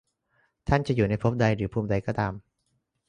[0.67, 2.33] ท่านจะอยู่ภพใดหรือภูมิใดก็ตาม